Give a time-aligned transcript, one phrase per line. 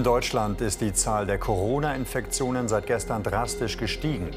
[0.00, 4.30] In Deutschland ist die Zahl der Corona-Infektionen seit gestern drastisch gestiegen.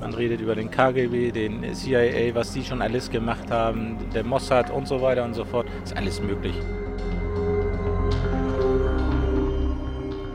[0.00, 4.68] Man redet über den KGB, den CIA, was die schon alles gemacht haben, der Mossad
[4.72, 5.68] und so weiter und so fort.
[5.84, 6.56] Ist alles möglich.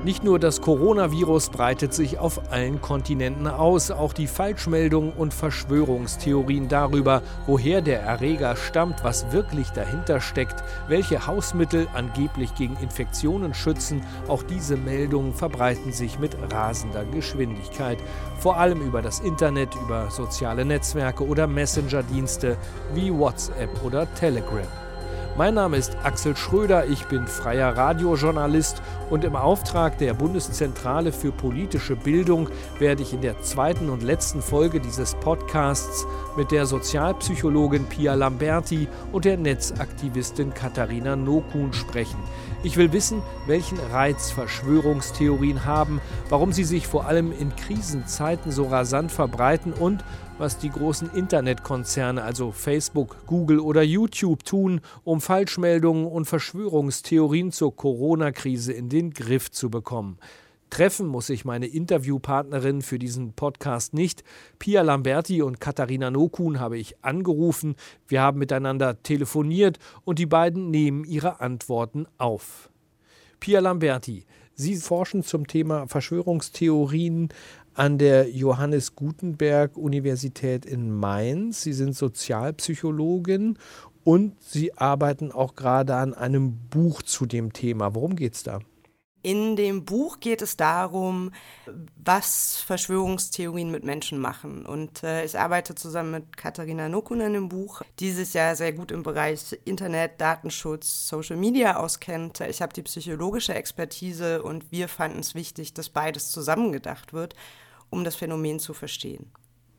[0.03, 6.67] Nicht nur das Coronavirus breitet sich auf allen Kontinenten aus, auch die Falschmeldungen und Verschwörungstheorien
[6.67, 14.01] darüber, woher der Erreger stammt, was wirklich dahinter steckt, welche Hausmittel angeblich gegen Infektionen schützen,
[14.27, 17.99] auch diese Meldungen verbreiten sich mit rasender Geschwindigkeit,
[18.39, 22.57] vor allem über das Internet, über soziale Netzwerke oder Messenger-Dienste
[22.95, 24.65] wie WhatsApp oder Telegram.
[25.37, 31.31] Mein Name ist Axel Schröder, ich bin freier Radiojournalist und im Auftrag der Bundeszentrale für
[31.31, 37.85] politische Bildung werde ich in der zweiten und letzten Folge dieses Podcasts mit der Sozialpsychologin
[37.85, 42.19] Pia Lamberti und der Netzaktivistin Katharina Nokun sprechen.
[42.63, 48.65] Ich will wissen, welchen Reiz Verschwörungstheorien haben, warum sie sich vor allem in Krisenzeiten so
[48.65, 50.03] rasant verbreiten und
[50.37, 57.75] was die großen Internetkonzerne, also Facebook, Google oder YouTube tun, um Falschmeldungen und Verschwörungstheorien zur
[57.75, 60.19] Corona-Krise in den Griff zu bekommen.
[60.71, 64.23] Treffen muss ich meine Interviewpartnerin für diesen Podcast nicht.
[64.57, 67.75] Pia Lamberti und Katharina Nokun habe ich angerufen.
[68.07, 72.71] Wir haben miteinander telefoniert und die beiden nehmen ihre Antworten auf.
[73.41, 77.29] Pia Lamberti, Sie forschen zum Thema Verschwörungstheorien
[77.73, 81.63] an der Johannes Gutenberg Universität in Mainz.
[81.63, 83.57] Sie sind Sozialpsychologin
[84.05, 87.93] und Sie arbeiten auch gerade an einem Buch zu dem Thema.
[87.93, 88.59] Worum geht es da?
[89.23, 91.31] In dem Buch geht es darum,
[92.03, 94.65] was Verschwörungstheorien mit Menschen machen.
[94.65, 98.73] Und äh, ich arbeite zusammen mit Katharina Nokun an dem Buch, die sich ja sehr
[98.73, 102.39] gut im Bereich Internet, Datenschutz, Social Media auskennt.
[102.41, 107.35] Ich habe die psychologische Expertise und wir fanden es wichtig, dass beides zusammengedacht wird,
[107.91, 109.31] um das Phänomen zu verstehen.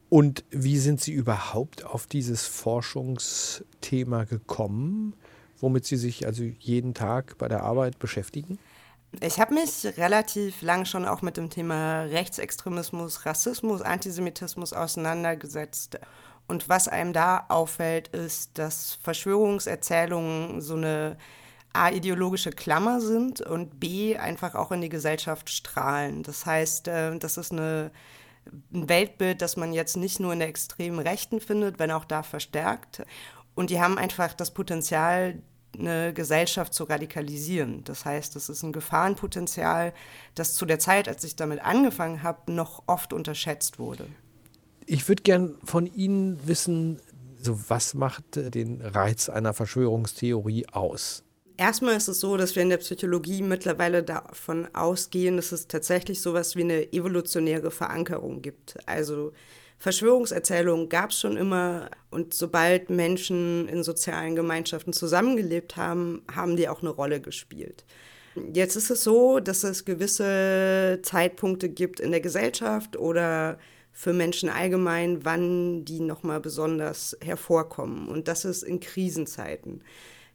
[0.09, 5.15] Und wie sind Sie überhaupt auf dieses Forschungsthema gekommen,
[5.59, 8.59] womit Sie sich also jeden Tag bei der Arbeit beschäftigen?
[9.21, 15.99] Ich habe mich relativ lang schon auch mit dem Thema Rechtsextremismus, Rassismus, Antisemitismus auseinandergesetzt.
[16.49, 21.19] Und was einem da auffällt, ist, dass Verschwörungserzählungen so eine
[21.75, 26.23] A, ideologische Klammer sind und B, einfach auch in die Gesellschaft strahlen.
[26.23, 27.91] Das heißt, äh, das ist eine,
[28.73, 32.23] ein Weltbild, das man jetzt nicht nur in der extremen Rechten findet, wenn auch da
[32.23, 33.05] verstärkt.
[33.55, 35.43] Und die haben einfach das Potenzial,
[35.79, 37.85] eine Gesellschaft zu radikalisieren.
[37.85, 39.93] Das heißt, es ist ein Gefahrenpotenzial,
[40.35, 44.07] das zu der Zeit, als ich damit angefangen habe, noch oft unterschätzt wurde.
[44.87, 47.01] Ich würde gern von Ihnen wissen,
[47.41, 51.25] so was macht den Reiz einer Verschwörungstheorie aus?
[51.57, 56.21] Erstmal ist es so, dass wir in der Psychologie mittlerweile davon ausgehen, dass es tatsächlich
[56.21, 58.77] sowas wie eine evolutionäre Verankerung gibt.
[58.87, 59.33] Also
[59.83, 66.69] Verschwörungserzählungen gab es schon immer und sobald Menschen in sozialen Gemeinschaften zusammengelebt haben, haben die
[66.69, 67.85] auch eine Rolle gespielt.
[68.55, 73.59] Jetzt ist es so, dass es gewisse Zeitpunkte gibt in der Gesellschaft oder
[73.91, 78.07] für Menschen allgemein, wann die nochmal besonders hervorkommen.
[78.07, 79.83] Und das ist in Krisenzeiten.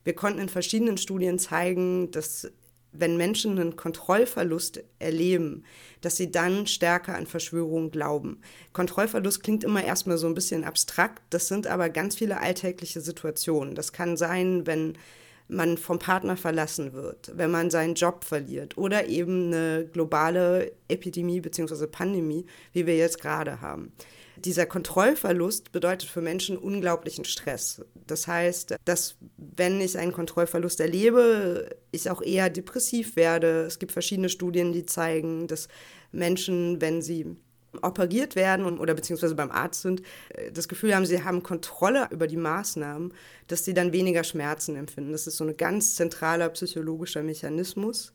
[0.04, 2.52] Wir konnten in verschiedenen Studien zeigen, dass
[3.00, 5.64] wenn Menschen einen Kontrollverlust erleben,
[6.02, 8.42] dass sie dann stärker an Verschwörungen glauben.
[8.74, 13.76] Kontrollverlust klingt immer erstmal so ein bisschen abstrakt, das sind aber ganz viele alltägliche Situationen.
[13.76, 14.98] Das kann sein, wenn
[15.48, 21.40] man vom Partner verlassen wird, wenn man seinen Job verliert oder eben eine globale Epidemie
[21.40, 21.88] bzw.
[21.88, 23.94] Pandemie, wie wir jetzt gerade haben.
[24.46, 27.82] Dieser Kontrollverlust bedeutet für Menschen unglaublichen Stress.
[28.06, 33.62] Das heißt, dass wenn ich einen Kontrollverlust erlebe, ich auch eher depressiv werde.
[33.62, 35.68] Es gibt verschiedene Studien, die zeigen, dass
[36.12, 37.38] Menschen, wenn sie
[37.82, 42.28] operiert werden oder beziehungsweise beim Arzt sind, äh, das Gefühl haben, sie haben Kontrolle über
[42.28, 43.14] die Maßnahmen,
[43.48, 45.12] dass sie dann weniger Schmerzen empfinden.
[45.12, 48.14] Das ist so ein ganz zentraler psychologischer Mechanismus.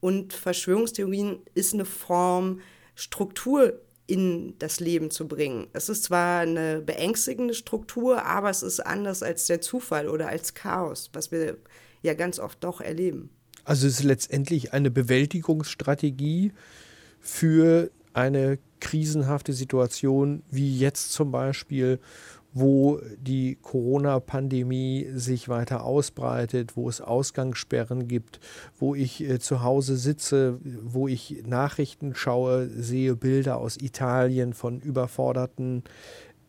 [0.00, 2.60] Und Verschwörungstheorien ist eine Form,
[2.94, 5.66] Struktur in das Leben zu bringen.
[5.72, 10.54] Es ist zwar eine beängstigende Struktur, aber es ist anders als der Zufall oder als
[10.54, 11.56] Chaos, was wir
[12.02, 13.30] ja ganz oft doch erleben.
[13.64, 16.52] Also es ist letztendlich eine Bewältigungsstrategie
[17.20, 21.98] für eine krisenhafte Situation, wie jetzt zum Beispiel,
[22.58, 28.40] wo die Corona-Pandemie sich weiter ausbreitet, wo es Ausgangssperren gibt,
[28.78, 34.80] wo ich äh, zu Hause sitze, wo ich Nachrichten schaue, sehe Bilder aus Italien von
[34.80, 35.84] überforderten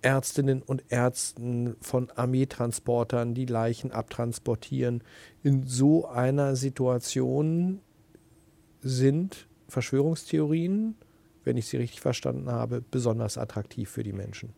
[0.01, 5.03] Ärztinnen und Ärzten, von Armeetransportern, die Leichen abtransportieren.
[5.43, 7.81] In so einer Situation
[8.79, 10.95] sind Verschwörungstheorien,
[11.43, 14.53] wenn ich sie richtig verstanden habe, besonders attraktiv für die Menschen.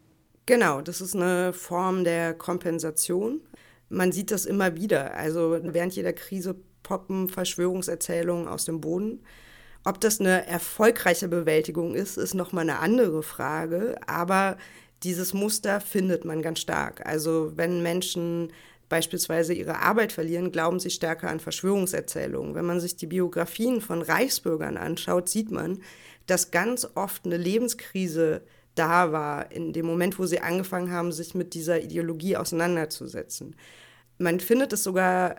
[0.49, 3.39] Genau, das ist eine Form der Kompensation.
[3.87, 5.13] Man sieht das immer wieder.
[5.13, 9.21] Also während jeder Krise poppen Verschwörungserzählungen aus dem Boden.
[9.85, 13.97] Ob das eine erfolgreiche Bewältigung ist, ist nochmal eine andere Frage.
[14.07, 14.57] Aber
[15.03, 17.05] dieses Muster findet man ganz stark.
[17.05, 18.51] Also wenn Menschen
[18.89, 22.55] beispielsweise ihre Arbeit verlieren, glauben sie stärker an Verschwörungserzählungen.
[22.55, 25.83] Wenn man sich die Biografien von Reichsbürgern anschaut, sieht man,
[26.25, 28.41] dass ganz oft eine Lebenskrise
[28.79, 33.55] da war, in dem Moment, wo sie angefangen haben, sich mit dieser Ideologie auseinanderzusetzen.
[34.17, 35.35] Man findet es sogar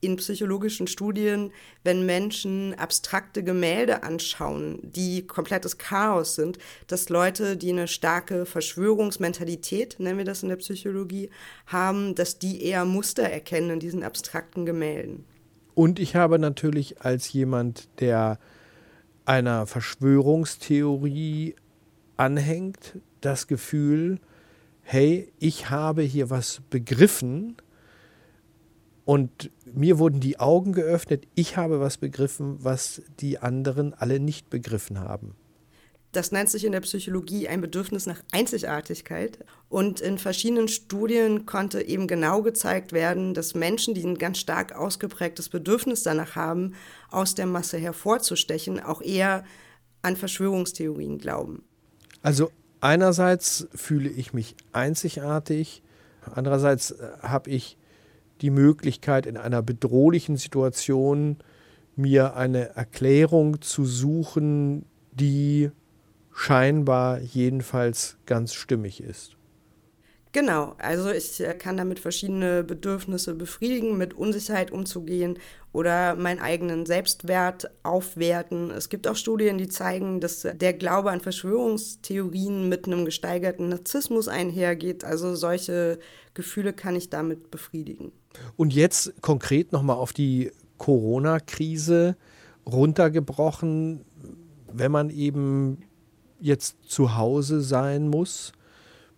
[0.00, 1.52] in psychologischen Studien,
[1.82, 9.96] wenn Menschen abstrakte Gemälde anschauen, die komplettes Chaos sind, dass Leute, die eine starke Verschwörungsmentalität,
[9.98, 11.30] nennen wir das in der Psychologie,
[11.66, 15.24] haben, dass die eher Muster erkennen in diesen abstrakten Gemälden.
[15.74, 18.38] Und ich habe natürlich als jemand, der
[19.24, 21.56] einer Verschwörungstheorie
[22.16, 24.20] anhängt, das Gefühl,
[24.82, 27.56] hey, ich habe hier was begriffen,
[29.06, 31.28] und mir wurden die Augen geöffnet.
[31.36, 35.36] Ich habe was begriffen, was die anderen alle nicht begriffen haben.
[36.10, 39.44] Das nennt sich in der Psychologie ein Bedürfnis nach Einzigartigkeit.
[39.68, 44.74] Und in verschiedenen Studien konnte eben genau gezeigt werden, dass Menschen, die ein ganz stark
[44.74, 46.74] ausgeprägtes Bedürfnis danach haben,
[47.08, 49.44] aus der Masse hervorzustechen, auch eher
[50.02, 51.62] an Verschwörungstheorien glauben.
[52.22, 55.82] Also einerseits fühle ich mich einzigartig,
[56.34, 57.76] andererseits äh, habe ich
[58.40, 61.38] die Möglichkeit, in einer bedrohlichen Situation
[61.94, 65.70] mir eine Erklärung zu suchen, die
[66.34, 69.36] scheinbar jedenfalls ganz stimmig ist.
[70.36, 75.38] Genau, also ich äh, kann damit verschiedene Bedürfnisse befriedigen, mit Unsicherheit umzugehen
[75.72, 78.70] oder meinen eigenen Selbstwert aufwerten.
[78.70, 84.28] Es gibt auch Studien, die zeigen, dass der Glaube an Verschwörungstheorien mit einem gesteigerten Narzissmus
[84.28, 85.04] einhergeht.
[85.04, 85.98] Also solche
[86.34, 88.12] Gefühle kann ich damit befriedigen.
[88.58, 92.14] Und jetzt konkret nochmal auf die Corona-Krise
[92.66, 94.04] runtergebrochen,
[94.70, 95.78] wenn man eben
[96.40, 98.52] jetzt zu Hause sein muss,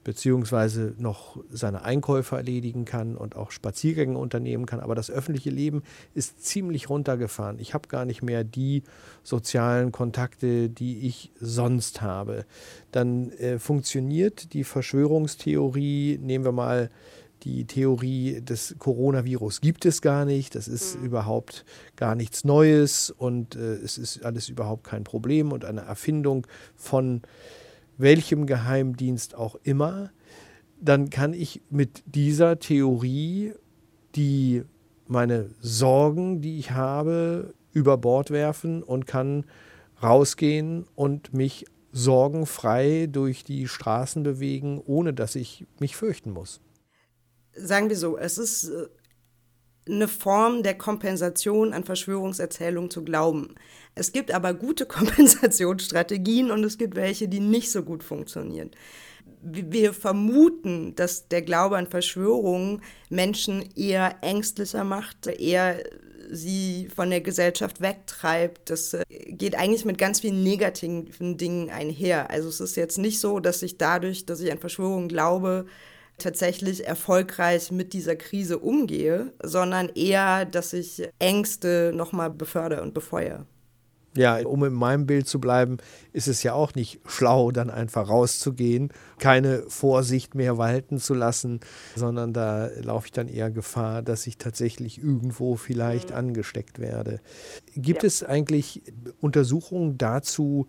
[0.09, 4.81] beziehungsweise noch seine Einkäufe erledigen kann und auch Spaziergänge unternehmen kann.
[4.81, 5.83] Aber das öffentliche Leben
[6.15, 7.59] ist ziemlich runtergefahren.
[7.59, 8.85] Ich habe gar nicht mehr die
[9.23, 12.47] sozialen Kontakte, die ich sonst habe.
[12.91, 16.89] Dann äh, funktioniert die Verschwörungstheorie, nehmen wir mal
[17.43, 21.05] die Theorie des Coronavirus gibt es gar nicht, das ist mhm.
[21.05, 21.67] überhaupt
[21.97, 26.47] gar nichts Neues und äh, es ist alles überhaupt kein Problem und eine Erfindung
[26.77, 27.21] von
[27.99, 30.11] welchem Geheimdienst auch immer,
[30.81, 33.53] dann kann ich mit dieser Theorie
[34.15, 34.63] die
[35.07, 39.45] meine Sorgen, die ich habe, über Bord werfen und kann
[40.03, 46.61] rausgehen und mich sorgenfrei durch die Straßen bewegen, ohne dass ich mich fürchten muss.
[47.55, 48.87] Sagen wir so, es ist äh,
[49.89, 53.55] eine Form der Kompensation an Verschwörungserzählungen zu glauben.
[53.95, 58.71] Es gibt aber gute Kompensationsstrategien und es gibt welche, die nicht so gut funktionieren.
[59.41, 65.77] Wir vermuten, dass der Glaube an Verschwörungen Menschen eher ängstlicher macht, eher
[66.31, 68.71] sie von der Gesellschaft wegtreibt.
[68.71, 72.31] Das äh, geht eigentlich mit ganz vielen negativen Dingen einher.
[72.31, 75.67] Also es ist jetzt nicht so, dass ich dadurch, dass ich an Verschwörungen glaube,
[76.19, 83.47] tatsächlich erfolgreich mit dieser Krise umgehe, sondern eher, dass ich Ängste nochmal befördere und befeuere.
[84.17, 85.77] Ja, um in meinem Bild zu bleiben,
[86.13, 91.61] ist es ja auch nicht schlau, dann einfach rauszugehen, keine Vorsicht mehr walten zu lassen,
[91.95, 96.17] sondern da laufe ich dann eher Gefahr, dass ich tatsächlich irgendwo vielleicht mhm.
[96.17, 97.21] angesteckt werde.
[97.77, 98.09] Gibt ja.
[98.09, 98.83] es eigentlich
[99.21, 100.67] Untersuchungen dazu,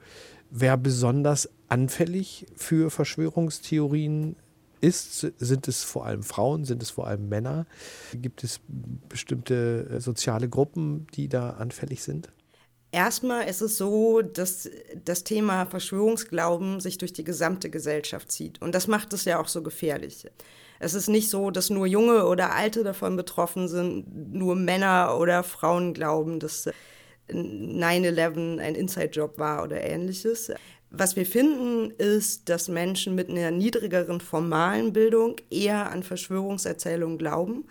[0.51, 4.35] wer besonders anfällig für Verschwörungstheorien
[4.81, 5.19] ist?
[5.37, 6.65] Sind es vor allem Frauen?
[6.65, 7.65] Sind es vor allem Männer?
[8.13, 8.59] Gibt es
[9.09, 12.29] bestimmte äh, soziale Gruppen, die da anfällig sind?
[12.91, 14.67] Erstmal ist es so, dass
[15.05, 18.59] das Thema Verschwörungsglauben sich durch die gesamte Gesellschaft zieht.
[18.61, 20.25] Und das macht es ja auch so gefährlich.
[20.79, 25.43] Es ist nicht so, dass nur Junge oder Alte davon betroffen sind, nur Männer oder
[25.43, 26.67] Frauen glauben, dass
[27.29, 30.51] 9-11 ein Inside-Job war oder ähnliches.
[30.91, 37.65] Was wir finden, ist, dass Menschen mit einer niedrigeren formalen Bildung eher an Verschwörungserzählungen glauben.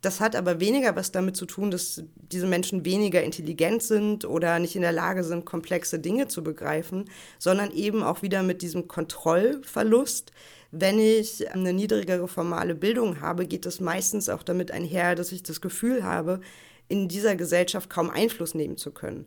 [0.00, 4.58] Das hat aber weniger was damit zu tun, dass diese Menschen weniger intelligent sind oder
[4.58, 7.04] nicht in der Lage sind, komplexe Dinge zu begreifen,
[7.38, 10.32] sondern eben auch wieder mit diesem Kontrollverlust,
[10.74, 15.42] Wenn ich eine niedrigere formale Bildung habe, geht es meistens auch damit einher, dass ich
[15.42, 16.40] das Gefühl habe,
[16.88, 19.26] in dieser Gesellschaft kaum Einfluss nehmen zu können.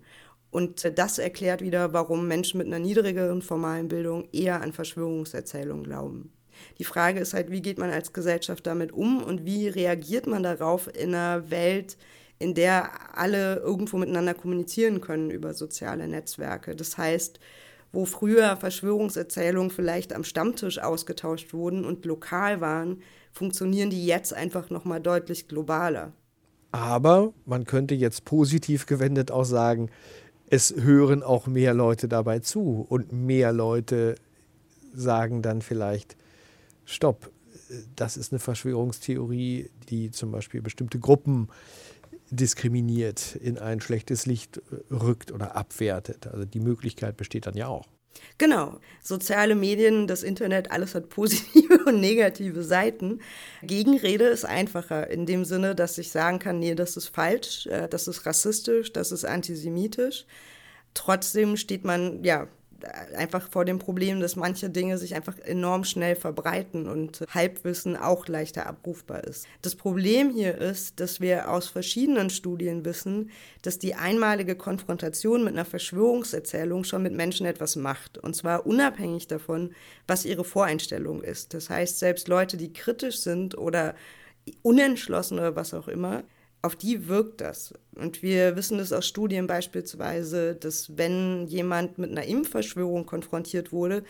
[0.56, 6.32] Und das erklärt wieder, warum Menschen mit einer niedrigeren formalen Bildung eher an Verschwörungserzählungen glauben.
[6.80, 10.44] Die Frage ist halt, wie geht man als Gesellschaft damit um und wie reagiert man
[10.44, 11.98] darauf in einer Welt,
[12.40, 16.74] in der alle irgendwo miteinander kommunizieren können über soziale Netzwerke.
[16.74, 17.42] Das heißt,
[17.92, 23.02] wo früher Verschwörungserzählungen vielleicht am Stammtisch ausgetauscht wurden und lokal waren,
[23.34, 26.14] funktionieren die jetzt einfach noch mal deutlich globaler.
[26.72, 29.90] Aber man könnte jetzt positiv gewendet auch sagen,
[30.50, 34.16] es hören auch mehr Leute dabei zu und mehr Leute
[34.94, 36.16] sagen dann vielleicht,
[36.86, 37.32] stopp,
[37.96, 41.50] das ist eine Verschwörungstheorie, die zum Beispiel bestimmte Gruppen
[42.30, 44.62] diskriminiert, in ein schlechtes Licht
[44.92, 46.28] rückt oder abwertet.
[46.28, 47.88] Also die Möglichkeit besteht dann ja auch.
[48.38, 48.80] Genau.
[49.02, 53.22] Soziale Medien, das Internet, alles hat positive und negative Seiten.
[53.64, 57.88] Gegenrede ist einfacher in dem Sinne, dass ich sagen kann, nee, das ist falsch, äh,
[57.88, 60.26] das ist rassistisch, das ist antisemitisch.
[60.94, 62.48] Trotzdem steht man, ja,
[63.16, 68.28] einfach vor dem Problem, dass manche Dinge sich einfach enorm schnell verbreiten und Halbwissen auch
[68.28, 69.48] leichter abrufbar ist.
[69.62, 75.54] Das Problem hier ist, dass wir aus verschiedenen Studien wissen, dass die einmalige Konfrontation mit
[75.54, 78.18] einer Verschwörungserzählung schon mit Menschen etwas macht.
[78.18, 79.72] Und zwar unabhängig davon,
[80.08, 81.54] was ihre Voreinstellung ist.
[81.54, 83.96] Das heißt, selbst Leute, die kritisch sind oder
[84.62, 86.24] unentschlossen oder was auch immer,
[86.66, 87.74] auf die wirkt das.
[87.96, 94.04] Und wir wissen das aus Studien beispielsweise, dass wenn jemand mit einer Impfverschwörung konfrontiert wurde,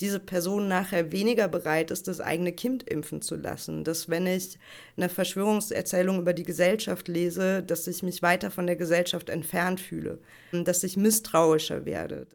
[0.00, 3.84] diese Person nachher weniger bereit ist, das eigene Kind impfen zu lassen.
[3.84, 4.58] Dass wenn ich
[4.96, 10.18] eine Verschwörungserzählung über die Gesellschaft lese, dass ich mich weiter von der Gesellschaft entfernt fühle,
[10.52, 12.26] dass ich misstrauischer werde.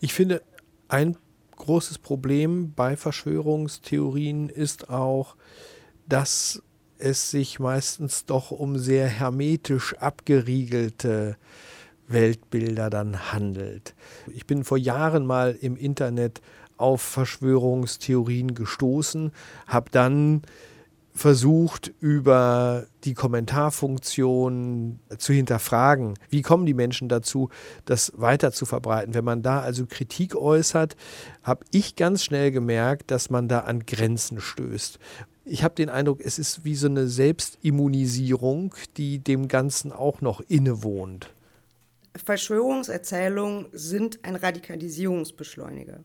[0.00, 0.42] Ich finde,
[0.88, 1.16] ein
[1.56, 5.36] großes Problem bei Verschwörungstheorien ist auch,
[6.08, 6.62] dass
[7.02, 11.36] es sich meistens doch um sehr hermetisch abgeriegelte
[12.08, 13.94] Weltbilder dann handelt.
[14.32, 16.40] Ich bin vor Jahren mal im Internet
[16.76, 19.32] auf Verschwörungstheorien gestoßen,
[19.66, 20.42] habe dann
[21.14, 26.14] versucht, über die Kommentarfunktion zu hinterfragen.
[26.30, 27.50] Wie kommen die Menschen dazu,
[27.84, 29.12] das weiter zu verbreiten?
[29.12, 30.96] Wenn man da also Kritik äußert,
[31.42, 34.98] habe ich ganz schnell gemerkt, dass man da an Grenzen stößt
[35.44, 40.40] ich habe den Eindruck, es ist wie so eine Selbstimmunisierung, die dem Ganzen auch noch
[40.48, 41.30] innewohnt.
[42.24, 46.00] Verschwörungserzählungen sind ein Radikalisierungsbeschleuniger.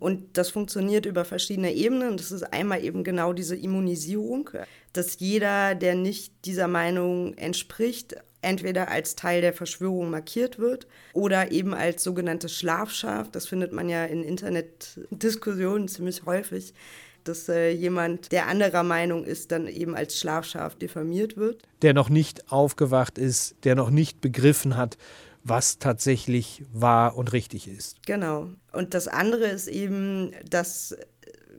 [0.00, 2.16] Und das funktioniert über verschiedene Ebenen.
[2.16, 4.50] Das ist einmal eben genau diese Immunisierung,
[4.92, 11.52] dass jeder, der nicht dieser Meinung entspricht, entweder als Teil der Verschwörung markiert wird oder
[11.52, 13.30] eben als sogenanntes Schlafschaf.
[13.30, 16.74] Das findet man ja in Internetdiskussionen ziemlich häufig
[17.28, 21.62] dass äh, jemand, der anderer Meinung ist, dann eben als Schlafschaf diffamiert wird.
[21.82, 24.98] Der noch nicht aufgewacht ist, der noch nicht begriffen hat,
[25.44, 27.96] was tatsächlich wahr und richtig ist.
[28.06, 28.48] Genau.
[28.72, 30.96] Und das andere ist eben, dass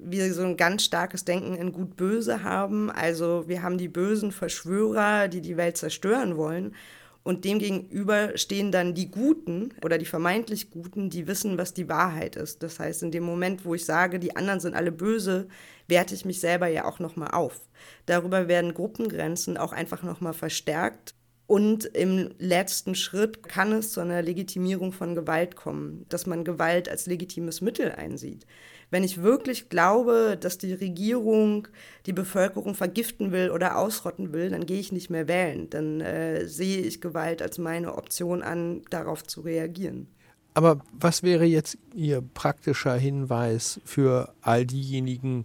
[0.05, 2.91] wir so ein ganz starkes Denken in Gut-Böse haben.
[2.91, 6.75] Also wir haben die bösen Verschwörer, die die Welt zerstören wollen.
[7.23, 12.35] Und demgegenüber stehen dann die Guten oder die vermeintlich Guten, die wissen, was die Wahrheit
[12.35, 12.61] ist.
[12.63, 15.47] Das heißt, in dem Moment, wo ich sage, die anderen sind alle böse,
[15.87, 17.61] werte ich mich selber ja auch nochmal auf.
[18.05, 21.15] Darüber werden Gruppengrenzen auch einfach nochmal verstärkt.
[21.47, 26.89] Und im letzten Schritt kann es zu einer Legitimierung von Gewalt kommen, dass man Gewalt
[26.89, 28.45] als legitimes Mittel einsieht.
[28.93, 31.67] Wenn ich wirklich glaube, dass die Regierung
[32.05, 35.67] die Bevölkerung vergiften will oder ausrotten will, dann gehe ich nicht mehr wählen.
[35.71, 40.05] Dann äh, sehe ich Gewalt als meine Option an, darauf zu reagieren.
[40.53, 45.41] Aber was wäre jetzt Ihr praktischer Hinweis für all diejenigen,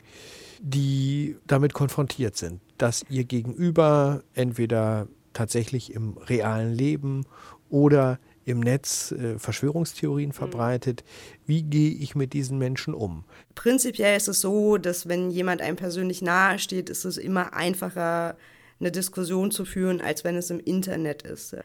[0.60, 7.24] die damit konfrontiert sind, dass ihr Gegenüber entweder tatsächlich im realen Leben
[7.70, 10.34] oder im Netz äh, Verschwörungstheorien mhm.
[10.34, 11.04] verbreitet.
[11.46, 13.24] Wie gehe ich mit diesen Menschen um?
[13.54, 18.36] Prinzipiell ist es so, dass wenn jemand einem persönlich nahe steht, ist es immer einfacher,
[18.80, 21.56] eine Diskussion zu führen, als wenn es im Internet ist.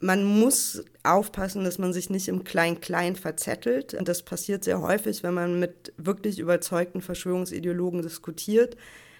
[0.00, 3.94] Man muss aufpassen, dass man sich nicht im Klein-Klein verzettelt.
[3.94, 8.76] Und das passiert sehr häufig, wenn man mit wirklich überzeugten Verschwörungsideologen diskutiert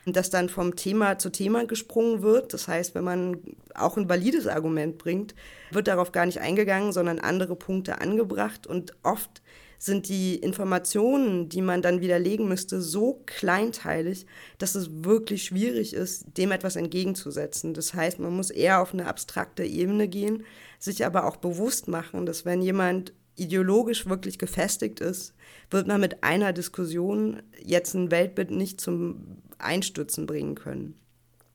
[0.06, 2.52] dass dann vom Thema zu Thema gesprungen wird.
[2.52, 3.38] Das heißt, wenn man
[3.74, 5.34] auch ein valides Argument bringt,
[5.70, 8.66] wird darauf gar nicht eingegangen, sondern andere Punkte angebracht.
[8.66, 9.42] Und oft
[9.78, 14.26] sind die Informationen, die man dann widerlegen müsste, so kleinteilig,
[14.58, 17.74] dass es wirklich schwierig ist, dem etwas entgegenzusetzen.
[17.74, 20.44] Das heißt, man muss eher auf eine abstrakte Ebene gehen,
[20.78, 25.34] sich aber auch bewusst machen, dass wenn jemand ideologisch wirklich gefestigt ist,
[25.70, 30.98] wird man mit einer Diskussion jetzt ein Weltbild nicht zum Einstürzen bringen können.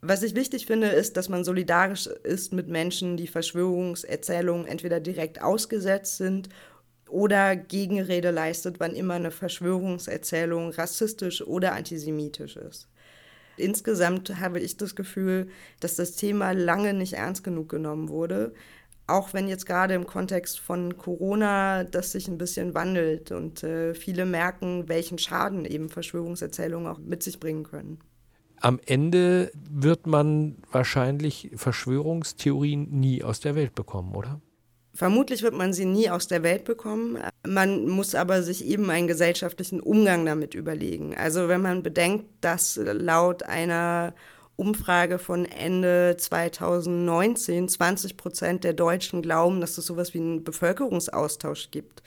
[0.01, 5.41] Was ich wichtig finde, ist, dass man solidarisch ist mit Menschen, die Verschwörungserzählungen entweder direkt
[5.41, 6.47] ausgesetzt sind
[7.09, 12.87] oder Gegenrede leistet, wann immer eine Verschwörungserzählung rassistisch oder antisemitisch ist.
[13.57, 15.49] Insgesamt habe ich das Gefühl,
[15.81, 18.53] dass das Thema lange nicht ernst genug genommen wurde,
[19.09, 23.93] auch wenn jetzt gerade im Kontext von Corona das sich ein bisschen wandelt und äh,
[23.93, 27.99] viele merken, welchen Schaden eben Verschwörungserzählungen auch mit sich bringen können.
[28.61, 34.41] Am Ende wird man wahrscheinlich Verschwörungstheorien nie aus der Welt bekommen, oder?
[34.93, 37.19] Vermutlich wird man sie nie aus der Welt bekommen.
[37.47, 41.15] Man muss aber sich eben einen gesellschaftlichen Umgang damit überlegen.
[41.15, 44.13] Also wenn man bedenkt, dass laut einer
[44.59, 51.71] Umfrage von Ende 2019 20 Prozent der Deutschen glauben, dass es sowas wie einen Bevölkerungsaustausch
[51.71, 52.03] gibt.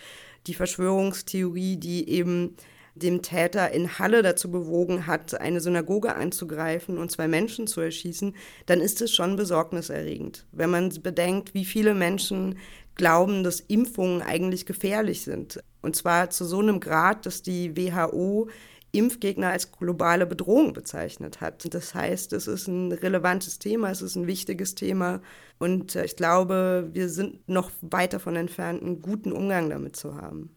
[0.46, 2.56] Die Verschwörungstheorie, die eben
[2.94, 8.34] dem Täter in Halle dazu bewogen hat, eine Synagoge anzugreifen und zwei Menschen zu erschießen,
[8.66, 10.46] dann ist es schon besorgniserregend.
[10.52, 12.58] Wenn man bedenkt, wie viele Menschen
[12.94, 15.62] glauben, dass Impfungen eigentlich gefährlich sind.
[15.80, 18.48] Und zwar zu so einem Grad, dass die WHO
[18.92, 21.72] Impfgegner als globale Bedrohung bezeichnet hat.
[21.74, 25.20] Das heißt, es ist ein relevantes Thema, es ist ein wichtiges Thema
[25.58, 30.16] und äh, ich glaube, wir sind noch weit davon entfernt, einen guten Umgang damit zu
[30.16, 30.50] haben.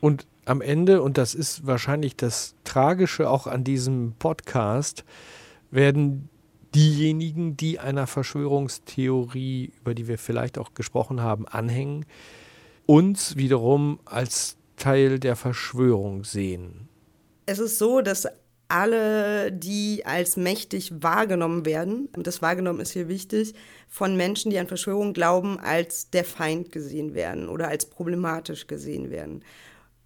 [0.00, 5.04] Und am Ende, und das ist wahrscheinlich das Tragische auch an diesem Podcast,
[5.70, 6.28] werden
[6.74, 12.04] diejenigen, die einer Verschwörungstheorie, über die wir vielleicht auch gesprochen haben, anhängen,
[12.84, 16.88] uns wiederum als Teil der Verschwörung sehen.
[17.46, 18.26] Es ist so, dass
[18.68, 23.54] alle, die als mächtig wahrgenommen werden, und das wahrgenommen ist hier wichtig,
[23.88, 29.10] von Menschen, die an Verschwörung glauben, als der Feind gesehen werden oder als problematisch gesehen
[29.10, 29.44] werden.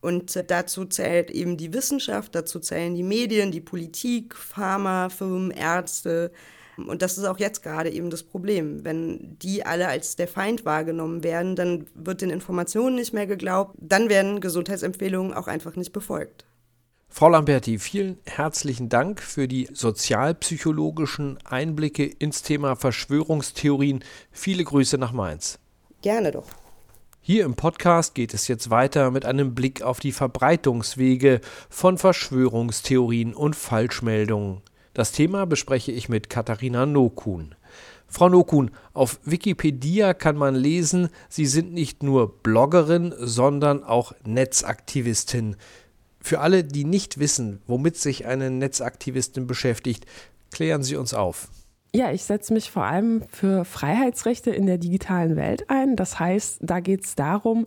[0.01, 6.31] Und dazu zählt eben die Wissenschaft, dazu zählen die Medien, die Politik, Pharmafirmen, Ärzte.
[6.77, 8.85] Und das ist auch jetzt gerade eben das Problem.
[8.85, 13.77] Wenn die alle als der Feind wahrgenommen werden, dann wird den Informationen nicht mehr geglaubt,
[13.81, 16.48] dann werden Gesundheitsempfehlungen auch einfach nicht befolgt.
[17.11, 24.05] Frau Lamberti, vielen herzlichen Dank für die sozialpsychologischen Einblicke ins Thema Verschwörungstheorien.
[24.31, 25.59] Viele Grüße nach Mainz.
[26.01, 26.47] Gerne doch.
[27.21, 33.35] Hier im Podcast geht es jetzt weiter mit einem Blick auf die Verbreitungswege von Verschwörungstheorien
[33.35, 34.63] und Falschmeldungen.
[34.95, 37.55] Das Thema bespreche ich mit Katharina Nokun.
[38.07, 45.57] Frau Nokun, auf Wikipedia kann man lesen, Sie sind nicht nur Bloggerin, sondern auch Netzaktivistin.
[46.29, 50.05] Für alle, die nicht wissen, womit sich eine Netzaktivistin beschäftigt,
[50.51, 51.49] klären Sie uns auf.
[51.95, 55.97] Ja, ich setze mich vor allem für Freiheitsrechte in der digitalen Welt ein.
[55.97, 57.65] Das heißt, da geht es darum,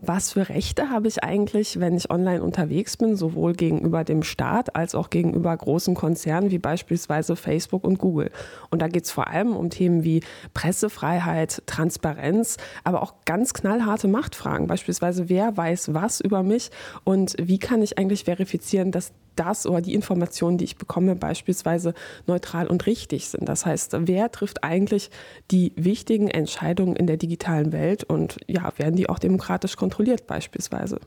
[0.00, 4.76] was für Rechte habe ich eigentlich, wenn ich online unterwegs bin, sowohl gegenüber dem Staat
[4.76, 8.30] als auch gegenüber großen Konzernen wie beispielsweise Facebook und Google.
[8.70, 10.22] Und da geht es vor allem um Themen wie
[10.54, 14.68] Pressefreiheit, Transparenz, aber auch ganz knallharte Machtfragen.
[14.68, 16.70] Beispielsweise, wer weiß was über mich
[17.02, 21.94] und wie kann ich eigentlich verifizieren, dass das oder die Informationen, die ich bekomme, beispielsweise
[22.26, 23.48] neutral und richtig sind.
[23.48, 25.10] Das heißt, wer trifft eigentlich
[25.50, 31.00] die wichtigen Entscheidungen in der digitalen Welt und ja, werden die auch demokratisch kontrolliert beispielsweise?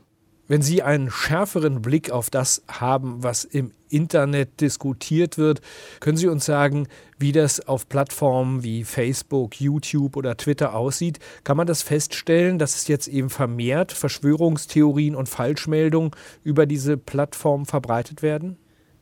[0.50, 5.60] Wenn Sie einen schärferen Blick auf das haben, was im Internet diskutiert wird,
[6.00, 11.18] können Sie uns sagen, wie das auf Plattformen wie Facebook, YouTube oder Twitter aussieht?
[11.44, 16.12] Kann man das feststellen, dass es jetzt eben vermehrt Verschwörungstheorien und Falschmeldungen
[16.44, 18.56] über diese Plattformen verbreitet werden?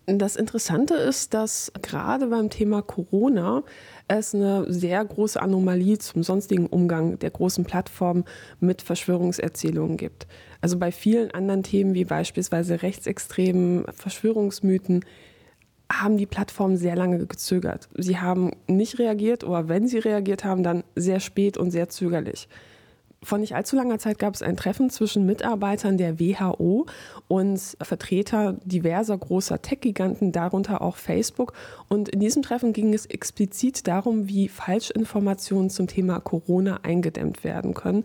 [0.06, 3.62] Das Interessante ist, dass gerade beim Thema Corona
[4.08, 8.24] es eine sehr große Anomalie zum sonstigen Umgang der großen Plattformen
[8.58, 10.26] mit Verschwörungserzählungen gibt.
[10.60, 15.04] Also bei vielen anderen Themen wie beispielsweise rechtsextremen Verschwörungsmythen
[15.90, 17.88] haben die Plattformen sehr lange gezögert.
[17.96, 22.48] Sie haben nicht reagiert oder wenn sie reagiert haben, dann sehr spät und sehr zögerlich.
[23.22, 26.86] Vor nicht allzu langer Zeit gab es ein Treffen zwischen Mitarbeitern der WHO
[27.28, 31.52] und Vertreter diverser großer Tech-Giganten, darunter auch Facebook.
[31.88, 37.74] Und in diesem Treffen ging es explizit darum, wie Falschinformationen zum Thema Corona eingedämmt werden
[37.74, 38.04] können.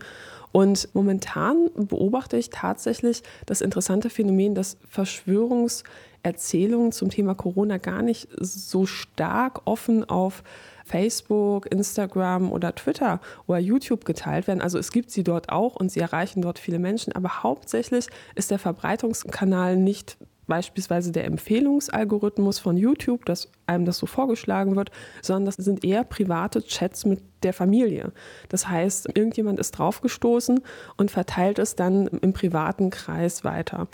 [0.52, 8.28] Und momentan beobachte ich tatsächlich das interessante Phänomen, dass Verschwörungserzählungen zum Thema Corona gar nicht
[8.38, 10.44] so stark offen auf
[10.84, 14.60] Facebook, Instagram oder Twitter oder YouTube geteilt werden.
[14.60, 18.50] Also es gibt sie dort auch und sie erreichen dort viele Menschen, aber hauptsächlich ist
[18.50, 24.90] der Verbreitungskanal nicht beispielsweise der Empfehlungsalgorithmus von YouTube, dass einem das so vorgeschlagen wird,
[25.22, 28.12] sondern das sind eher private Chats mit der Familie.
[28.48, 30.60] Das heißt, irgendjemand ist draufgestoßen
[30.96, 33.88] und verteilt es dann im privaten Kreis weiter.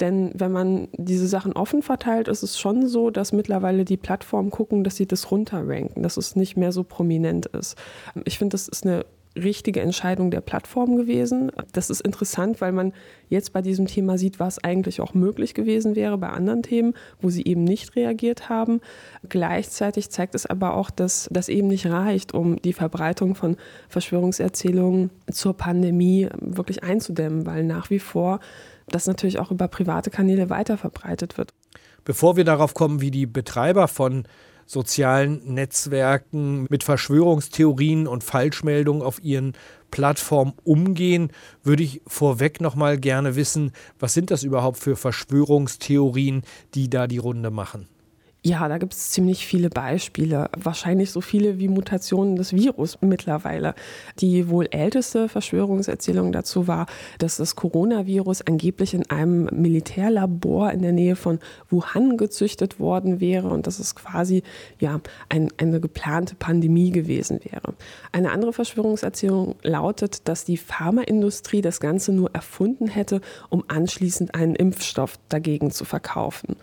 [0.00, 4.50] Denn wenn man diese Sachen offen verteilt, ist es schon so, dass mittlerweile die Plattformen
[4.50, 7.76] gucken, dass sie das runterranken, dass es nicht mehr so prominent ist.
[8.24, 9.04] Ich finde, das ist eine
[9.36, 11.50] richtige Entscheidung der Plattform gewesen.
[11.72, 12.92] Das ist interessant, weil man
[13.28, 17.30] jetzt bei diesem Thema sieht, was eigentlich auch möglich gewesen wäre bei anderen Themen, wo
[17.30, 18.80] sie eben nicht reagiert haben.
[19.28, 23.56] Gleichzeitig zeigt es aber auch, dass das eben nicht reicht, um die Verbreitung von
[23.88, 28.40] Verschwörungserzählungen zur Pandemie wirklich einzudämmen, weil nach wie vor
[28.88, 31.52] das natürlich auch über private Kanäle weiterverbreitet wird.
[32.04, 34.24] Bevor wir darauf kommen, wie die Betreiber von
[34.66, 39.54] sozialen Netzwerken mit Verschwörungstheorien und Falschmeldungen auf ihren
[39.90, 41.30] Plattformen umgehen,
[41.62, 46.42] würde ich vorweg noch mal gerne wissen, was sind das überhaupt für Verschwörungstheorien,
[46.74, 47.88] die da die Runde machen?
[48.46, 50.50] Ja, da gibt es ziemlich viele Beispiele.
[50.54, 53.74] Wahrscheinlich so viele wie Mutationen des Virus mittlerweile.
[54.18, 56.84] Die wohl älteste Verschwörungserzählung dazu war,
[57.18, 61.38] dass das Coronavirus angeblich in einem Militärlabor in der Nähe von
[61.70, 64.42] Wuhan gezüchtet worden wäre und dass es quasi
[64.78, 67.72] ja, ein, eine geplante Pandemie gewesen wäre.
[68.12, 74.54] Eine andere Verschwörungserzählung lautet, dass die Pharmaindustrie das Ganze nur erfunden hätte, um anschließend einen
[74.54, 76.56] Impfstoff dagegen zu verkaufen.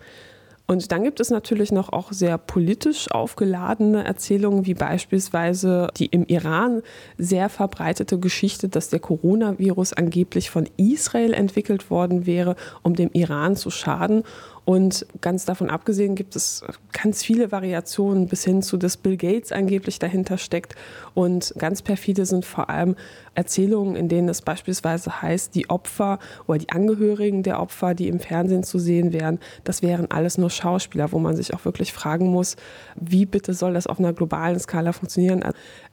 [0.66, 6.24] Und dann gibt es natürlich noch auch sehr politisch aufgeladene Erzählungen, wie beispielsweise die im
[6.26, 6.82] Iran
[7.18, 13.56] sehr verbreitete Geschichte, dass der Coronavirus angeblich von Israel entwickelt worden wäre, um dem Iran
[13.56, 14.22] zu schaden.
[14.64, 19.50] Und ganz davon abgesehen gibt es ganz viele Variationen bis hin zu, dass Bill Gates
[19.50, 20.76] angeblich dahinter steckt.
[21.14, 22.94] Und ganz perfide sind vor allem
[23.34, 28.20] Erzählungen, in denen es beispielsweise heißt, die Opfer oder die Angehörigen der Opfer, die im
[28.20, 32.28] Fernsehen zu sehen wären, das wären alles nur Schauspieler, wo man sich auch wirklich fragen
[32.28, 32.54] muss,
[32.94, 35.42] wie bitte soll das auf einer globalen Skala funktionieren.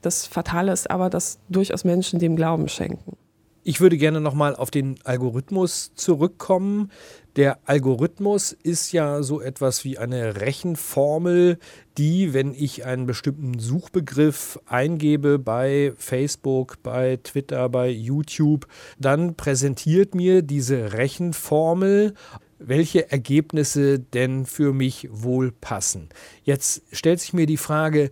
[0.00, 3.16] Das Fatale ist aber, dass durchaus Menschen dem Glauben schenken.
[3.62, 6.90] Ich würde gerne nochmal auf den Algorithmus zurückkommen.
[7.36, 11.58] Der Algorithmus ist ja so etwas wie eine Rechenformel,
[11.96, 18.66] die, wenn ich einen bestimmten Suchbegriff eingebe bei Facebook, bei Twitter, bei YouTube,
[18.98, 22.14] dann präsentiert mir diese Rechenformel
[22.60, 26.10] welche Ergebnisse denn für mich wohl passen.
[26.44, 28.10] Jetzt stellt sich mir die Frage,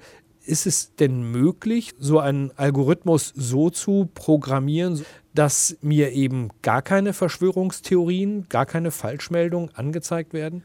[0.48, 7.12] ist es denn möglich, so einen Algorithmus so zu programmieren, dass mir eben gar keine
[7.12, 10.64] Verschwörungstheorien, gar keine Falschmeldungen angezeigt werden?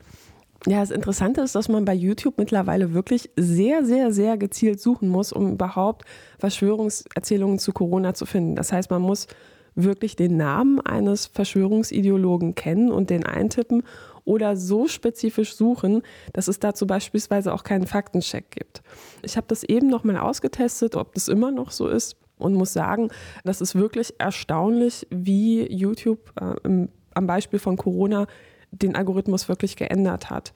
[0.66, 5.10] Ja, das Interessante ist, dass man bei YouTube mittlerweile wirklich sehr, sehr, sehr gezielt suchen
[5.10, 6.06] muss, um überhaupt
[6.40, 8.56] Verschwörungserzählungen zu Corona zu finden.
[8.56, 9.28] Das heißt, man muss
[9.76, 13.84] wirklich den Namen eines Verschwörungsideologen kennen und den eintippen
[14.26, 16.02] oder so spezifisch suchen,
[16.34, 18.82] dass es dazu beispielsweise auch keinen Faktencheck gibt.
[19.22, 23.10] Ich habe das eben nochmal ausgetestet, ob das immer noch so ist und muss sagen,
[23.44, 28.28] das ist wirklich erstaunlich, wie YouTube äh, im, am Beispiel von Corona
[28.72, 30.54] den Algorithmus wirklich geändert hat.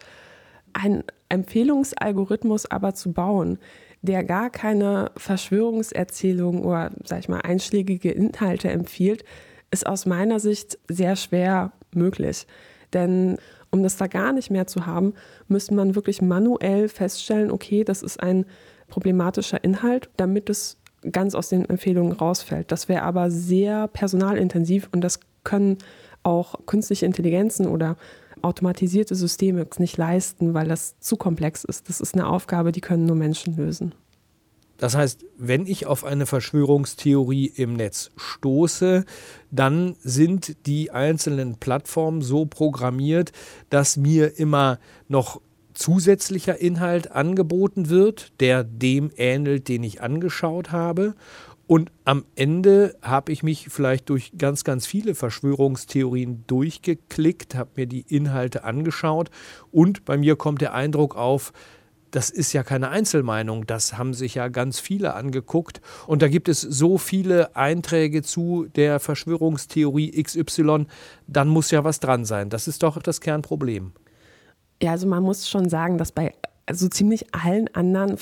[0.74, 3.60] Ein Empfehlungsalgorithmus aber zu bauen,
[4.02, 9.24] der gar keine Verschwörungserzählung oder, sag ich mal, einschlägige Inhalte empfiehlt,
[9.72, 12.48] ist aus meiner Sicht sehr schwer möglich.
[12.94, 13.38] Denn
[13.72, 15.14] um das da gar nicht mehr zu haben,
[15.48, 18.46] müsste man wirklich manuell feststellen, okay, das ist ein
[18.88, 20.78] problematischer Inhalt, damit es
[21.12, 22.72] ganz aus den Empfehlungen rausfällt.
[22.72, 25.78] Das wäre aber sehr personalintensiv und das können
[26.24, 27.96] auch künstliche Intelligenzen oder
[28.42, 31.90] automatisierte Systeme nicht leisten, weil das zu komplex ist.
[31.90, 33.94] Das ist eine Aufgabe, die können nur Menschen lösen.
[34.78, 39.06] Das heißt, wenn ich auf eine Verschwörungstheorie im Netz stoße,
[39.52, 43.32] dann sind die einzelnen Plattformen so programmiert,
[43.70, 45.42] dass mir immer noch
[45.74, 51.16] zusätzlicher Inhalt angeboten wird, der dem ähnelt, den ich angeschaut habe.
[51.68, 57.88] Und am Ende habe ich mich vielleicht durch ganz, ganz viele Verschwörungstheorien durchgeklickt, habe mir
[57.88, 59.30] die Inhalte angeschaut
[59.70, 61.52] und bei mir kommt der Eindruck auf,
[62.12, 65.82] das ist ja keine Einzelmeinung, das haben sich ja ganz viele angeguckt.
[66.06, 70.86] Und da gibt es so viele Einträge zu der Verschwörungstheorie XY,
[71.28, 72.50] dann muss ja was dran sein.
[72.50, 73.92] Das ist doch das Kernproblem.
[74.82, 76.34] Ja, also man muss schon sagen, dass bei
[76.72, 78.18] so ziemlich allen anderen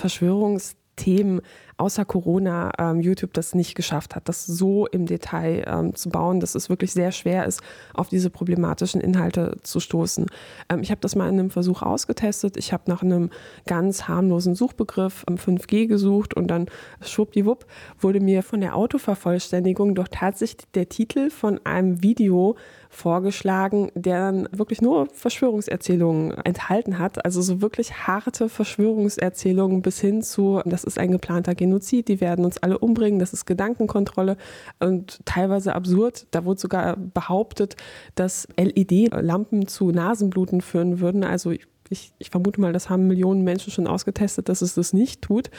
[0.96, 1.42] Verschwörungsthemen
[1.78, 6.40] außer Corona ähm, YouTube das nicht geschafft hat, das so im Detail ähm, zu bauen,
[6.40, 7.62] dass es wirklich sehr schwer ist,
[7.94, 10.28] auf diese problematischen Inhalte zu stoßen.
[10.70, 12.56] Ähm, ich habe das mal in einem Versuch ausgetestet.
[12.56, 13.30] Ich habe nach einem
[13.66, 16.68] ganz harmlosen Suchbegriff 5G gesucht und dann
[17.02, 17.66] schwuppdiwupp
[18.00, 22.56] wurde mir von der Autovervollständigung doch tatsächlich der Titel von einem Video
[22.96, 27.24] vorgeschlagen, der dann wirklich nur Verschwörungserzählungen enthalten hat.
[27.26, 32.46] Also so wirklich harte Verschwörungserzählungen bis hin zu, das ist ein geplanter Genozid, die werden
[32.46, 34.38] uns alle umbringen, das ist Gedankenkontrolle
[34.80, 36.28] und teilweise absurd.
[36.32, 37.76] Da wurde sogar behauptet,
[38.16, 41.24] dass LED-Lampen zu Nasenbluten führen würden.
[41.24, 41.52] Also
[41.90, 45.52] ich, ich vermute mal, das haben Millionen Menschen schon ausgetestet, dass es das nicht tut.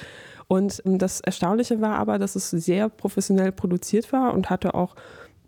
[0.48, 4.94] Und das Erstaunliche war aber, dass es sehr professionell produziert war und hatte auch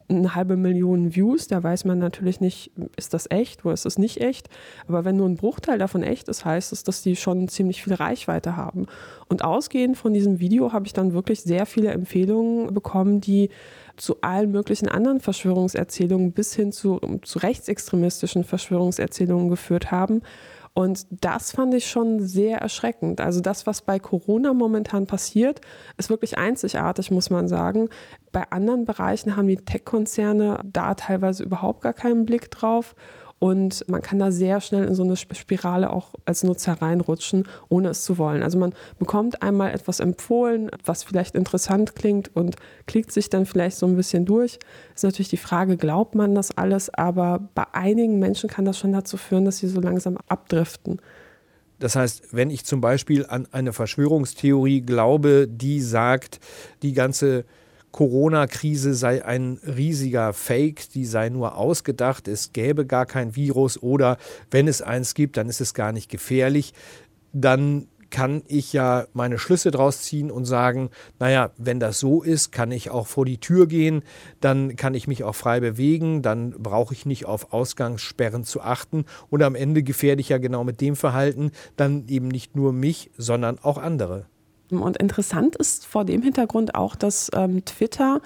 [0.09, 3.99] eine halbe Million Views, da weiß man natürlich nicht, ist das echt oder ist das
[3.99, 4.49] nicht echt.
[4.87, 7.95] Aber wenn nur ein Bruchteil davon echt ist, heißt es, dass die schon ziemlich viel
[7.95, 8.87] Reichweite haben.
[9.29, 13.51] Und ausgehend von diesem Video habe ich dann wirklich sehr viele Empfehlungen bekommen, die
[13.97, 20.23] zu allen möglichen anderen Verschwörungserzählungen bis hin zu, zu rechtsextremistischen Verschwörungserzählungen geführt haben.
[20.79, 23.21] Und das fand ich schon sehr erschreckend.
[23.21, 25.61] Also das, was bei Corona momentan passiert,
[25.97, 27.89] ist wirklich einzigartig, muss man sagen.
[28.31, 32.95] Bei anderen Bereichen haben die Tech-Konzerne da teilweise überhaupt gar keinen Blick drauf.
[33.39, 37.91] Und man kann da sehr schnell in so eine Spirale auch als Nutzer reinrutschen, ohne
[37.91, 38.43] es zu wollen.
[38.43, 43.77] Also man bekommt einmal etwas empfohlen, was vielleicht interessant klingt und klickt sich dann vielleicht
[43.77, 44.59] so ein bisschen durch.
[44.95, 46.93] Ist natürlich die Frage, glaubt man das alles?
[46.93, 51.01] Aber bei einigen Menschen kann das schon dazu führen, dass sie so langsam abdriften.
[51.79, 56.41] Das heißt, wenn ich zum Beispiel an eine Verschwörungstheorie glaube, die sagt,
[56.83, 57.45] die ganze
[57.93, 64.19] Corona-Krise sei ein riesiger Fake, die sei nur ausgedacht, es gäbe gar kein Virus oder
[64.51, 66.75] wenn es eins gibt, dann ist es gar nicht gefährlich,
[67.33, 72.53] dann kann ich ja meine Schlüsse draus ziehen und sagen, naja, wenn das so ist,
[72.53, 74.03] kann ich auch vor die Tür gehen,
[74.41, 79.05] dann kann ich mich auch frei bewegen, dann brauche ich nicht auf Ausgangssperren zu achten
[79.31, 83.11] und am Ende gefährde ich ja genau mit dem Verhalten dann eben nicht nur mich,
[83.17, 84.27] sondern auch andere.
[84.71, 88.21] Und interessant ist vor dem Hintergrund auch, dass ähm, Twitter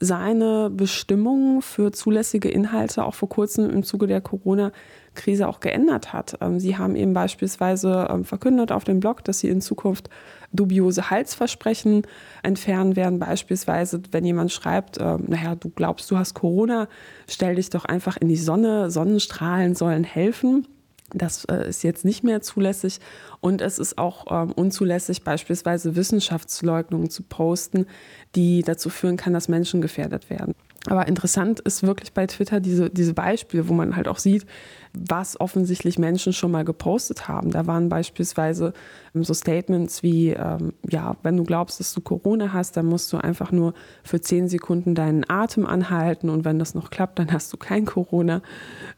[0.00, 6.38] seine Bestimmungen für zulässige Inhalte auch vor kurzem im Zuge der Corona-Krise auch geändert hat.
[6.40, 10.08] Ähm, sie haben eben beispielsweise ähm, verkündet auf dem Blog, dass sie in Zukunft
[10.52, 12.02] dubiose Halsversprechen
[12.42, 13.18] entfernen werden.
[13.18, 16.88] Beispielsweise, wenn jemand schreibt, äh, naja, du glaubst, du hast Corona,
[17.28, 20.66] stell dich doch einfach in die Sonne, Sonnenstrahlen sollen helfen.
[21.14, 23.00] Das äh, ist jetzt nicht mehr zulässig
[23.40, 27.86] und es ist auch ähm, unzulässig, beispielsweise Wissenschaftsleugnungen zu posten,
[28.34, 30.54] die dazu führen kann, dass Menschen gefährdet werden.
[30.86, 34.46] Aber interessant ist wirklich bei Twitter diese, diese Beispiele, wo man halt auch sieht,
[34.94, 37.50] was offensichtlich Menschen schon mal gepostet haben.
[37.50, 38.72] Da waren beispielsweise
[39.14, 43.12] ähm, so Statements wie, ähm, ja, wenn du glaubst, dass du Corona hast, dann musst
[43.12, 47.32] du einfach nur für zehn Sekunden deinen Atem anhalten und wenn das noch klappt, dann
[47.32, 48.40] hast du kein Corona.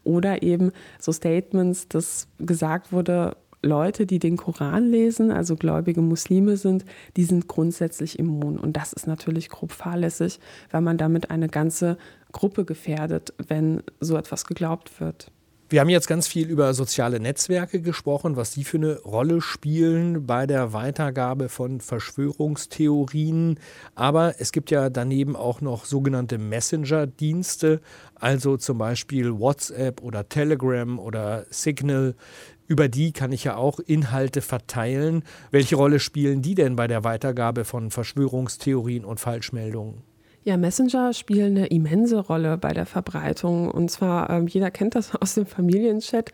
[0.03, 6.57] Oder eben so Statements, dass gesagt wurde, Leute, die den Koran lesen, also gläubige Muslime
[6.57, 8.57] sind, die sind grundsätzlich immun.
[8.57, 10.39] Und das ist natürlich grob fahrlässig,
[10.71, 11.97] weil man damit eine ganze
[12.31, 15.31] Gruppe gefährdet, wenn so etwas geglaubt wird.
[15.71, 20.25] Wir haben jetzt ganz viel über soziale Netzwerke gesprochen, was die für eine Rolle spielen
[20.25, 23.57] bei der Weitergabe von Verschwörungstheorien.
[23.95, 27.79] Aber es gibt ja daneben auch noch sogenannte Messenger-Dienste,
[28.15, 32.15] also zum Beispiel WhatsApp oder Telegram oder Signal.
[32.71, 35.25] Über die kann ich ja auch Inhalte verteilen.
[35.51, 40.03] Welche Rolle spielen die denn bei der Weitergabe von Verschwörungstheorien und Falschmeldungen?
[40.45, 43.69] Ja, Messenger spielen eine immense Rolle bei der Verbreitung.
[43.69, 46.31] Und zwar, ähm, jeder kennt das aus dem Familienchat.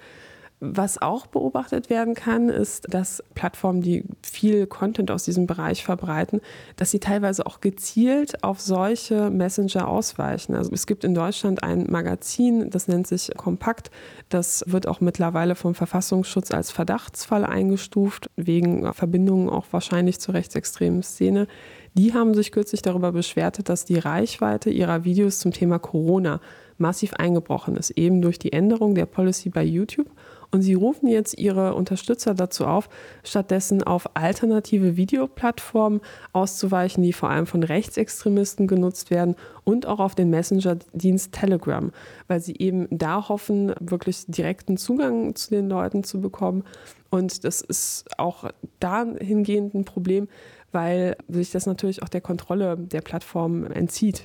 [0.60, 6.42] Was auch beobachtet werden kann, ist, dass Plattformen, die viel Content aus diesem Bereich verbreiten,
[6.78, 10.56] dass sie teilweise auch gezielt auf solche Messenger ausweichen.
[10.56, 13.92] Also es gibt in Deutschland ein Magazin, das nennt sich Kompakt.
[14.30, 21.04] Das wird auch mittlerweile vom Verfassungsschutz als Verdachtsfall eingestuft, wegen Verbindungen auch wahrscheinlich zur rechtsextremen
[21.04, 21.48] Szene.
[21.94, 26.42] Die haben sich kürzlich darüber beschwert, dass die Reichweite ihrer Videos zum Thema Corona
[26.80, 30.10] massiv eingebrochen ist, eben durch die Änderung der Policy bei YouTube.
[30.52, 32.90] Und sie rufen jetzt ihre Unterstützer dazu auf,
[33.24, 36.00] stattdessen auf alternative Videoplattformen
[36.32, 41.92] auszuweichen, die vor allem von Rechtsextremisten genutzt werden und auch auf den Messenger-Dienst Telegram,
[42.28, 46.64] weil sie eben da hoffen, wirklich direkten Zugang zu den Leuten zu bekommen.
[47.10, 50.30] Und das ist auch dahingehend ein Problem,
[50.72, 54.24] weil sich das natürlich auch der Kontrolle der Plattform entzieht.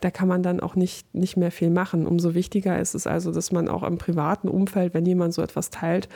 [0.00, 2.06] Da kann man dann auch nicht, nicht mehr viel machen.
[2.06, 5.70] Umso wichtiger ist es also, dass man auch im privaten Umfeld, wenn jemand so etwas
[5.70, 6.08] teilt,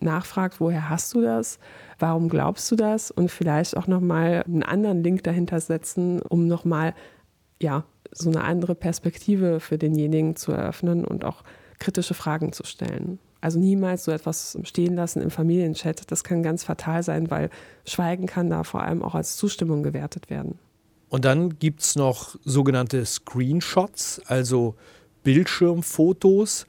[0.00, 1.58] nachfragt, woher hast du das?
[1.98, 3.10] Warum glaubst du das?
[3.10, 6.94] Und vielleicht auch nochmal einen anderen Link dahinter setzen, um nochmal,
[7.60, 11.44] ja, so eine andere Perspektive für denjenigen zu eröffnen und auch
[11.78, 13.18] kritische Fragen zu stellen.
[13.40, 16.10] Also niemals so etwas stehen lassen im Familienchat.
[16.10, 17.50] Das kann ganz fatal sein, weil
[17.84, 20.58] Schweigen kann da vor allem auch als Zustimmung gewertet werden.
[21.08, 24.74] Und dann gibt es noch sogenannte Screenshots, also
[25.22, 26.66] Bildschirmfotos,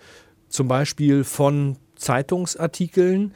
[0.47, 3.33] zum Beispiel von Zeitungsartikeln,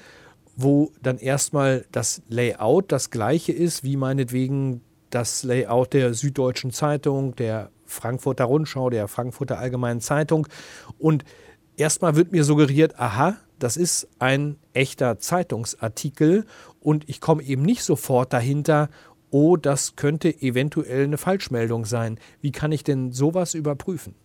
[0.55, 7.35] wo dann erstmal das Layout das gleiche ist, wie meinetwegen das Layout der Süddeutschen Zeitung,
[7.35, 10.47] der Frankfurter Rundschau, der Frankfurter Allgemeinen Zeitung.
[10.97, 11.23] Und
[11.77, 16.45] erstmal wird mir suggeriert, aha, das ist ein echter Zeitungsartikel
[16.81, 18.89] und ich komme eben nicht sofort dahinter,
[19.33, 22.19] oh, das könnte eventuell eine Falschmeldung sein.
[22.39, 24.15] Wie kann ich denn sowas überprüfen?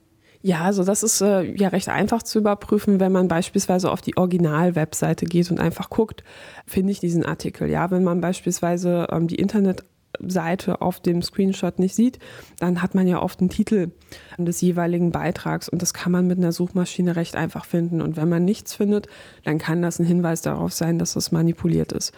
[0.40, 4.16] Ja, also das ist äh, ja recht einfach zu überprüfen, wenn man beispielsweise auf die
[4.16, 6.22] Original-Webseite geht und einfach guckt,
[6.64, 7.68] finde ich diesen Artikel.
[7.68, 9.84] Ja, wenn man beispielsweise ähm, die Internet
[10.20, 12.18] Seite auf dem Screenshot nicht sieht,
[12.58, 13.92] dann hat man ja oft einen Titel
[14.36, 18.00] des jeweiligen Beitrags und das kann man mit einer Suchmaschine recht einfach finden.
[18.00, 19.06] Und wenn man nichts findet,
[19.44, 22.12] dann kann das ein Hinweis darauf sein, dass das manipuliert ist.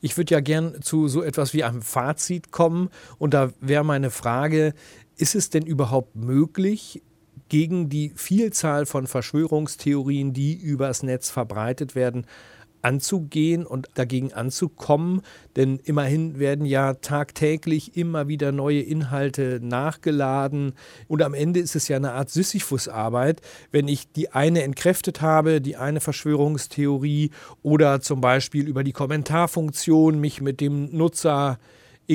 [0.00, 4.10] Ich würde ja gern zu so etwas wie einem Fazit kommen und da wäre meine
[4.10, 4.74] Frage,
[5.16, 7.02] ist es denn überhaupt möglich,
[7.50, 12.24] gegen die Vielzahl von Verschwörungstheorien, die übers Netz verbreitet werden,
[12.82, 15.22] anzugehen und dagegen anzukommen.
[15.56, 20.72] Denn immerhin werden ja tagtäglich immer wieder neue Inhalte nachgeladen.
[21.08, 23.40] Und am Ende ist es ja eine Art Sisyphus-Arbeit,
[23.72, 27.30] wenn ich die eine entkräftet habe, die eine Verschwörungstheorie
[27.62, 31.58] oder zum Beispiel über die Kommentarfunktion mich mit dem Nutzer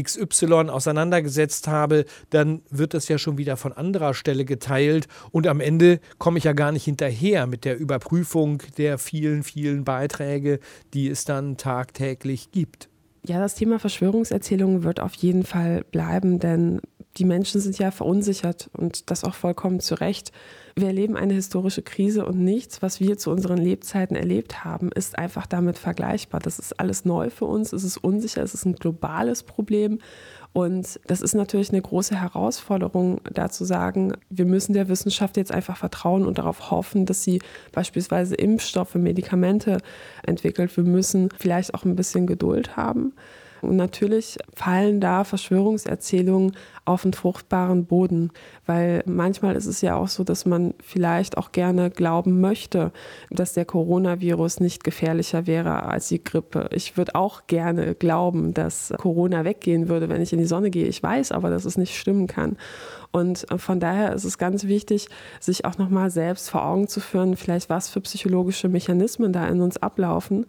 [0.02, 5.60] XY auseinandergesetzt habe, dann wird das ja schon wieder von anderer Stelle geteilt und am
[5.60, 10.60] Ende komme ich ja gar nicht hinterher mit der Überprüfung der vielen, vielen Beiträge,
[10.94, 12.90] die es dann tagtäglich gibt.
[13.28, 16.82] Ja, das Thema Verschwörungserzählungen wird auf jeden Fall bleiben, denn
[17.18, 20.32] die Menschen sind ja verunsichert und das auch vollkommen zu Recht.
[20.76, 25.18] Wir erleben eine historische Krise und nichts, was wir zu unseren Lebzeiten erlebt haben, ist
[25.18, 26.42] einfach damit vergleichbar.
[26.42, 30.00] Das ist alles neu für uns, es ist unsicher, es ist ein globales Problem.
[30.52, 35.52] Und das ist natürlich eine große Herausforderung, da zu sagen, wir müssen der Wissenschaft jetzt
[35.52, 39.78] einfach vertrauen und darauf hoffen, dass sie beispielsweise Impfstoffe, Medikamente
[40.24, 40.76] entwickelt.
[40.76, 43.14] Wir müssen vielleicht auch ein bisschen Geduld haben.
[43.70, 48.32] Und natürlich fallen da Verschwörungserzählungen auf einen fruchtbaren Boden,
[48.66, 52.92] weil manchmal ist es ja auch so, dass man vielleicht auch gerne glauben möchte,
[53.32, 56.70] dass der Coronavirus nicht gefährlicher wäre als die Grippe.
[56.72, 60.88] Ich würde auch gerne glauben, dass Corona weggehen würde, wenn ich in die Sonne gehe.
[60.88, 62.58] Ich weiß aber, dass es nicht stimmen kann.
[63.12, 65.08] Und von daher ist es ganz wichtig,
[65.40, 69.62] sich auch nochmal selbst vor Augen zu führen, vielleicht was für psychologische Mechanismen da in
[69.62, 70.46] uns ablaufen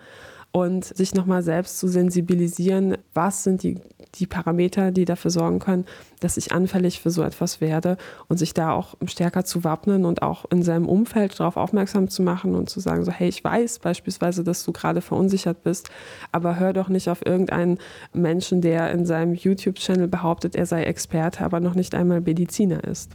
[0.57, 3.79] und sich nochmal selbst zu sensibilisieren, was sind die,
[4.15, 5.85] die Parameter, die dafür sorgen können,
[6.21, 10.23] dass ich anfällig für so etwas werde und sich da auch stärker zu wappnen und
[10.23, 13.81] auch in seinem Umfeld darauf aufmerksam zu machen und zu sagen, so hey, ich weiß
[13.81, 15.91] beispielsweise, dass du gerade verunsichert bist,
[16.33, 17.77] aber hör doch nicht auf irgendeinen
[18.15, 23.13] Menschen, der in seinem YouTube-Channel behauptet, er sei Experte, aber noch nicht einmal Mediziner ist.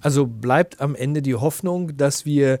[0.00, 2.58] Also bleibt am Ende die Hoffnung, dass wir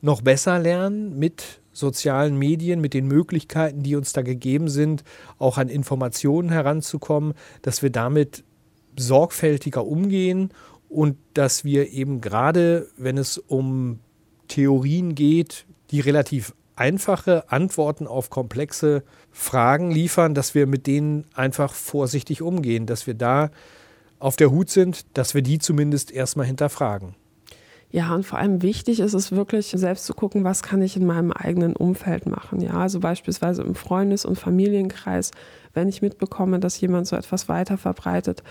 [0.00, 5.04] noch besser lernen mit sozialen Medien, mit den Möglichkeiten, die uns da gegeben sind,
[5.38, 8.44] auch an Informationen heranzukommen, dass wir damit
[8.98, 10.50] sorgfältiger umgehen
[10.88, 14.00] und dass wir eben gerade, wenn es um
[14.48, 21.74] Theorien geht, die relativ einfache Antworten auf komplexe Fragen liefern, dass wir mit denen einfach
[21.74, 23.50] vorsichtig umgehen, dass wir da
[24.18, 27.14] auf der Hut sind, dass wir die zumindest erstmal hinterfragen.
[27.90, 31.06] Ja, und vor allem wichtig ist es wirklich, selbst zu gucken, was kann ich in
[31.06, 32.60] meinem eigenen Umfeld machen.
[32.60, 35.30] Ja, also beispielsweise im Freundes- und Familienkreis,
[35.72, 38.42] wenn ich mitbekomme, dass jemand so etwas weiter verbreitet,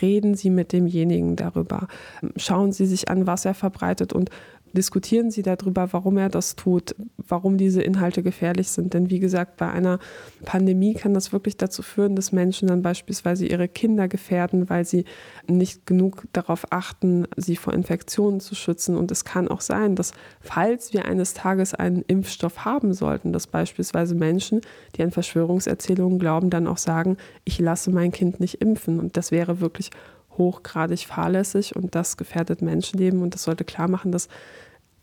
[0.00, 1.88] reden Sie mit demjenigen darüber.
[2.36, 4.30] Schauen Sie sich an, was er verbreitet und
[4.72, 8.94] diskutieren Sie darüber, warum er das tut, warum diese Inhalte gefährlich sind.
[8.94, 9.98] Denn wie gesagt, bei einer
[10.44, 15.04] Pandemie kann das wirklich dazu führen, dass Menschen dann beispielsweise ihre Kinder gefährden, weil sie
[15.48, 18.96] nicht genug darauf achten, sie vor Infektionen zu schützen.
[18.96, 23.46] Und es kann auch sein, dass falls wir eines Tages einen Impfstoff haben sollten, dass
[23.46, 24.60] beispielsweise Menschen,
[24.96, 29.00] die an Verschwörungserzählungen glauben, dann auch sagen, ich lasse mein Kind nicht impfen.
[29.00, 29.90] Und das wäre wirklich
[30.38, 34.28] hochgradig fahrlässig und das gefährdet Menschenleben und das sollte klar machen, dass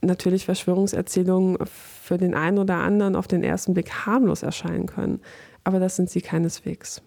[0.02, 5.22] natürlich Verschwörungserzählungen für den einen oder anderen auf den ersten Blick harmlos erscheinen können.
[5.64, 7.02] Aber das sind sie keineswegs.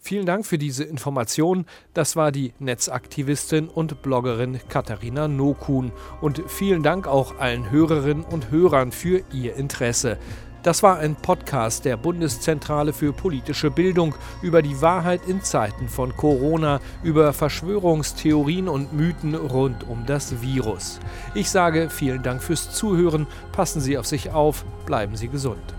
[0.00, 1.66] Vielen Dank für diese Information.
[1.92, 5.92] Das war die Netzaktivistin und Bloggerin Katharina Nokun.
[6.20, 10.18] Und vielen Dank auch allen Hörerinnen und Hörern für ihr Interesse.
[10.62, 16.16] Das war ein Podcast der Bundeszentrale für politische Bildung über die Wahrheit in Zeiten von
[16.16, 20.98] Corona, über Verschwörungstheorien und Mythen rund um das Virus.
[21.34, 25.77] Ich sage vielen Dank fürs Zuhören, passen Sie auf sich auf, bleiben Sie gesund.